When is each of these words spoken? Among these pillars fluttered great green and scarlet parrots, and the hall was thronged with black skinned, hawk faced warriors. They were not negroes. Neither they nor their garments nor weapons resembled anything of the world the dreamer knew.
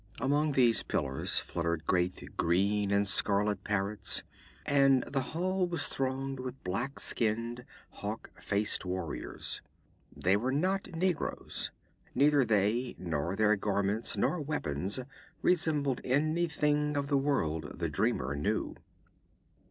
Among 0.19 0.53
these 0.53 0.81
pillars 0.81 1.37
fluttered 1.37 1.85
great 1.85 2.35
green 2.35 2.89
and 2.89 3.07
scarlet 3.07 3.63
parrots, 3.63 4.23
and 4.65 5.03
the 5.03 5.21
hall 5.21 5.67
was 5.67 5.85
thronged 5.85 6.39
with 6.39 6.63
black 6.63 6.99
skinned, 6.99 7.65
hawk 7.91 8.31
faced 8.41 8.83
warriors. 8.83 9.61
They 10.17 10.35
were 10.37 10.51
not 10.51 10.87
negroes. 10.95 11.69
Neither 12.15 12.43
they 12.43 12.95
nor 12.97 13.35
their 13.35 13.55
garments 13.55 14.17
nor 14.17 14.41
weapons 14.41 14.99
resembled 15.43 16.01
anything 16.03 16.97
of 16.97 17.07
the 17.07 17.17
world 17.19 17.77
the 17.77 17.87
dreamer 17.87 18.35
knew. 18.35 18.73